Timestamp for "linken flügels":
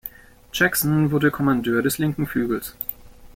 1.99-2.75